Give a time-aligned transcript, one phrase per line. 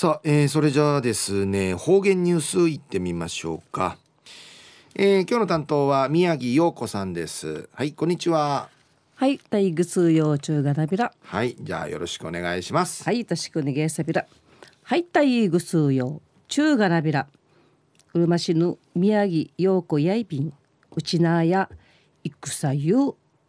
[0.00, 3.98] さあ、えー、それじゃあですね方言ニュースいってみましょうか、
[4.94, 7.68] えー、今日の担当は宮城陽子さんです。
[7.74, 8.70] はいこんにちは。
[9.16, 13.04] はい大愚通用中がなびらはいじゃあよろしくお願いします。
[13.04, 14.24] はいよろしくお願いさびら
[14.84, 17.26] はい大愚通用中がなびら
[18.14, 20.54] うるま市の宮城陽子やいびん
[20.96, 21.68] うちなや
[22.24, 22.96] 戦ゆ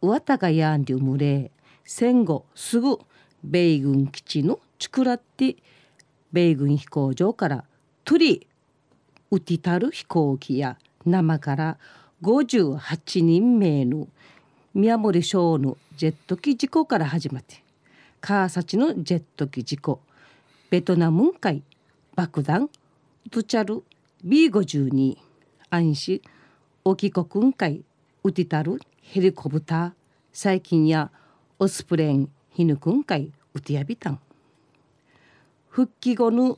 [0.02, 1.49] うわたがやんりゅむれ
[1.86, 2.97] 戦後すぐ
[3.41, 5.55] 米軍基地のちくらって
[6.32, 7.66] 米軍飛行場から
[8.04, 8.47] トリ
[9.32, 11.78] ウティタル飛行機や生から
[12.21, 14.07] 58人名の
[14.73, 17.64] 宮森省のジェット機事故から始まって
[18.21, 20.00] カーサチのジェット機事故
[20.70, 21.64] ベトナム海
[22.15, 22.70] 爆弾
[23.29, 23.84] トチャル
[24.25, 25.18] B52
[25.70, 26.21] 暗視
[26.84, 27.84] 沖国海
[28.23, 29.92] ウティタルヘリコプター
[30.32, 31.11] 最近や
[31.59, 34.20] オスプレンヒヌクン海ウティアビタン
[35.72, 36.58] 復帰後の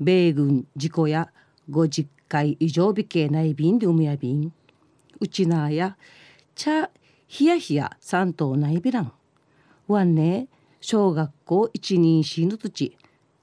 [0.00, 1.30] 米軍事故や
[1.70, 4.50] 50回以上美形内便で海や便
[5.20, 5.98] うちなや
[6.54, 6.88] 茶
[7.26, 9.12] ヒヤヒヤ三島内ビラン
[9.88, 10.48] ワンネ
[10.80, 12.96] 小学校一人死ぬ土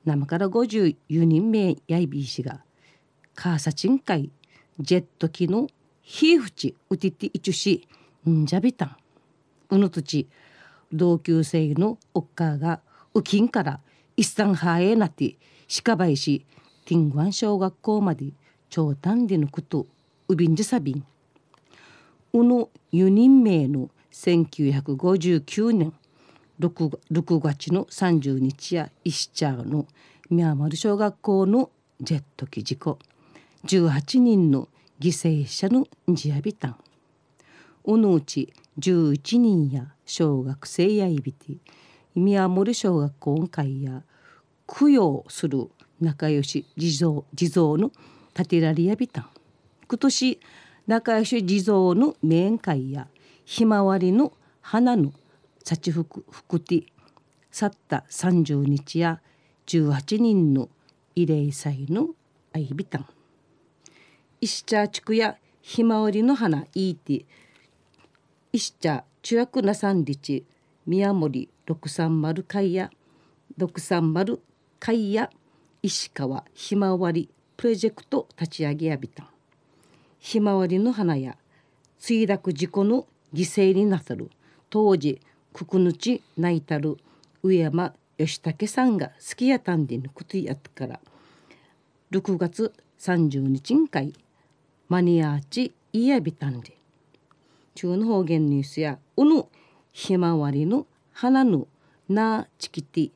[0.04, 2.64] 生から54人目やいびいしが。
[3.36, 4.32] カーサチン会
[4.80, 5.68] ジェット機の
[6.02, 7.88] ヒーフチウティティイチュシ
[8.28, 8.98] んじゃびたん。
[9.70, 10.28] うぬ土
[10.92, 12.82] 同級生のおっかが
[13.14, 13.80] ウキンから
[14.16, 15.36] 一産ハエなって
[15.84, 16.46] 鹿林
[16.86, 18.34] ティンワン小学校まで
[18.70, 19.88] 長短でのこと
[20.28, 21.06] ウビンジサビン
[22.34, 25.94] うの4人名の1959年
[26.60, 29.88] 6, 月の30日や石茶の
[30.30, 31.70] ミャーマル小学校の
[32.00, 33.00] ジェット機事故
[33.66, 34.70] 18人の
[35.00, 36.76] 犠牲者のジアビタン
[37.86, 41.58] うのうち11人や小学生やいびて
[42.16, 44.04] 宮森小学校会や
[44.68, 45.70] 供養する
[46.00, 47.92] 仲良し地蔵地蔵の
[48.34, 49.30] 建てられやびたん。
[49.88, 50.40] 今年
[50.88, 53.08] 仲良し地蔵の面会や
[53.46, 55.14] ひまわりの花の
[55.64, 56.84] 幸福福テ
[57.52, 59.22] 去った30日や
[59.68, 60.70] 18人の
[61.16, 62.10] 慰霊祭の
[62.54, 63.06] あいびたん。
[64.42, 67.26] 石茶地区やひまわりの花いいて
[68.52, 70.44] 石茶中学な三日
[70.86, 72.92] 宮森六三丸会や
[73.58, 74.42] 六三丸
[74.80, 75.30] 会や
[75.82, 79.28] 石川ひまわりプロジェクト立ち上げやびたん。
[80.20, 81.38] ひまわりの花や
[82.00, 84.30] 墜落事故の犠牲になさる。
[84.70, 85.22] 当時
[85.54, 86.98] くくぬち泣いたる。
[87.44, 91.00] 上山義武さんが好きやたんでのことやったから。
[92.12, 94.14] 6月30日んかい
[94.90, 96.76] マニアーチイヤビタンで。
[97.76, 99.46] 中の方言ニュースやうぬ
[99.94, 101.68] ひまわりの花の
[102.10, 103.12] なちきて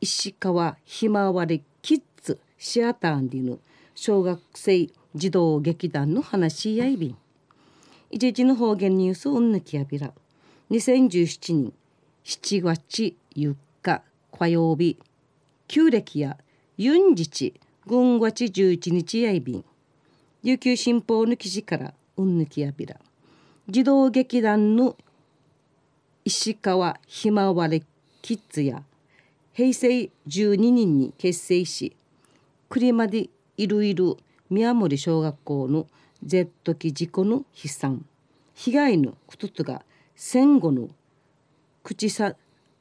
[0.00, 3.58] 石川ひまわりキッズシアターンでの
[3.94, 7.16] 小学生児童劇団の話やいびん
[8.10, 10.12] 一時の方言ニュースうんぬきやびら
[10.72, 11.72] 2017年
[12.24, 14.98] 7月4日火曜日
[15.68, 16.36] 旧暦や
[16.76, 17.54] ユンジチ
[17.86, 19.64] 軍月11日やいびん
[20.42, 22.96] 琉球新報の記事からうんぬきやびら
[23.68, 24.96] 児童劇団の
[26.28, 27.84] 石川ひまわり
[28.20, 28.82] キッズや
[29.52, 31.96] 平成12人に結成し
[32.68, 34.16] 栗までいるいる
[34.50, 35.86] 宮森小学校の
[36.24, 38.04] Z 機事故の悲惨
[38.54, 39.84] 被害のこととが
[40.16, 40.88] 戦後の
[41.84, 42.34] 口さ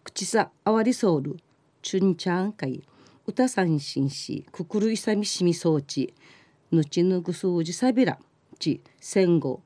[0.03, 1.37] 口さあわりそうる
[1.83, 2.81] チュンチャン会
[3.27, 6.11] 歌三振しくくるいさみしみ装置
[6.71, 8.17] ぬちぬぐそうじさびら
[8.57, 9.61] ち戦後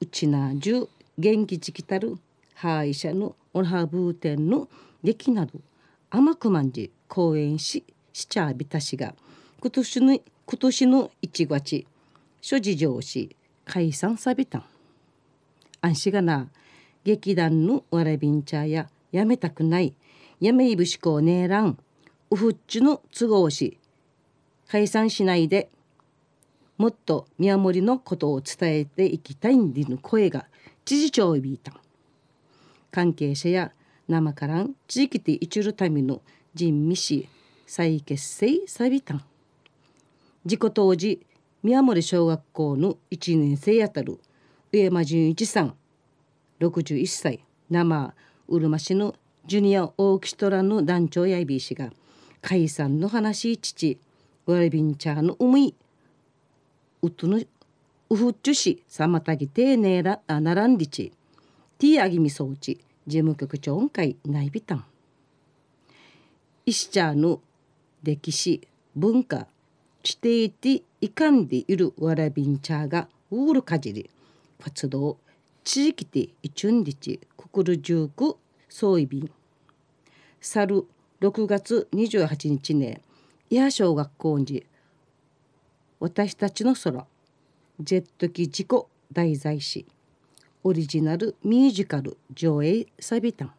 [0.00, 2.18] うちなじゅ元気ちきたる
[2.56, 4.68] 歯医者のオンハブーテンの
[5.04, 5.60] 劇など
[6.08, 7.84] 甘くまんじ講演し
[8.14, 9.14] しちゃびたしが
[9.60, 11.86] 今年の今年の1月
[12.40, 14.58] 諸事情し解散さびた。
[14.58, 14.64] ん
[15.82, 16.48] 安心がな
[17.04, 19.94] 劇団のわらびんちゃややめたくない
[20.40, 21.78] やめいぶしこうねえらん
[22.30, 23.78] うふっちの都合し
[24.66, 25.68] 解散しないで
[26.78, 30.46] もっと宮森のことを伝えていきたいんでの声が
[30.86, 31.72] 知事長いびいた。
[31.72, 31.85] ん
[32.96, 33.72] 関係者や
[34.08, 36.22] 生からん地域でいちるための
[36.54, 37.28] 人味し
[37.66, 39.22] 再結成さびたん。
[40.46, 41.20] 事故当時
[41.62, 44.18] 宮森小学校の1年生やたる
[44.72, 45.74] 上山純一さん
[46.60, 48.14] 61歳生
[48.48, 49.14] うるま市の
[49.44, 51.90] ジュニアオーケストラの団長やいびいしが
[52.40, 53.98] 解散の話父
[54.46, 55.74] ワレビンチャーの思い
[57.02, 61.12] うとのうふっちゅしさまたぎてねらあならんりち
[61.78, 64.84] ティーアギミ装置事務局長会内ビタン
[66.64, 67.40] 石茶の
[68.02, 69.46] 歴史文化
[70.04, 74.10] 指定でいかんでいるわらびんちゃがウールかじり。
[74.62, 75.18] 活動
[75.64, 78.36] 地域で一んりちくくるじゅうく
[78.68, 79.30] そういびん
[80.40, 80.84] 去る
[81.20, 83.02] 6月28日ね
[83.50, 84.64] 伊波小学校に
[86.00, 87.06] 私たちの空。
[87.78, 89.86] ジェット機事故題材し
[90.66, 93.52] オリジナルミュージカル上映サビタン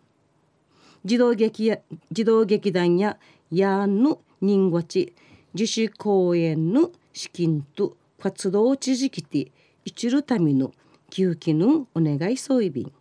[1.06, 1.80] 児童劇や
[2.12, 3.18] 児童劇団や
[3.50, 5.14] ヤーンの人ごち
[5.54, 9.54] 自主公演の資金と活動を続けて
[9.86, 10.74] 一るための
[11.10, 12.92] 給付のお願いそういびん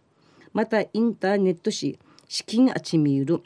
[0.53, 1.99] またインターネットし
[2.29, 3.43] 資金あちみる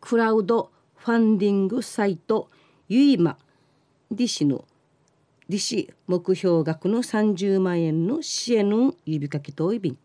[0.00, 2.50] クラウドファンディングサイト
[2.88, 3.38] ユイマ
[4.10, 4.64] ディシの
[5.50, 9.98] 利子目標額の30万円の支援の指かけといびん。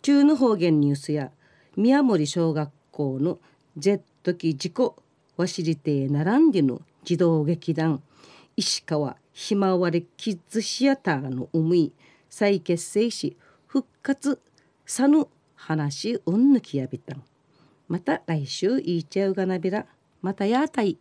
[0.00, 1.30] 中の方言ニュースや
[1.76, 3.38] 宮森小学校の
[3.76, 4.96] ジェット機事故
[5.36, 8.02] わしりて並んでの児童劇団
[8.56, 11.92] 石川ひまわりキッズシアターの思い
[12.30, 13.36] 再結成し
[13.66, 14.40] 復活
[14.86, 15.26] さぬ
[15.56, 17.22] 話うんぬきやびたん。
[17.86, 19.84] また来週いいちゃうがなびら
[20.22, 20.96] またやたい。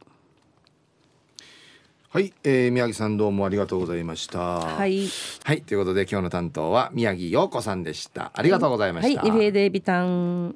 [2.13, 4.37] はい、えー、宮城さんどうもありがとうございました。
[4.39, 5.07] はい。
[5.43, 8.31] はいということで今日の担当は宮城陽子さんでした。
[8.35, 10.55] ありがとうございました、はい、はい、デビタン